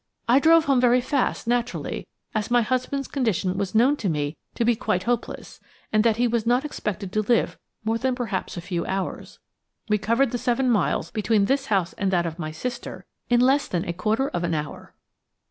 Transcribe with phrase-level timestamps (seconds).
[0.27, 4.65] I drove home very fast, naturally, as my husband's condition was known to me to
[4.65, 5.59] be quite hopeless,
[5.93, 9.37] and that he was not expected to live more than perhaps a few hours.
[9.89, 13.67] We covered the seven miles between this house and that of my sister in less
[13.67, 14.95] than a quarter of an hour."